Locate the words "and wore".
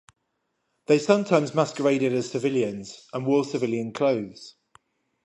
3.13-3.43